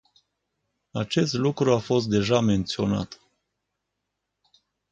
[0.91, 3.19] Acest lucru a fost deja menționat.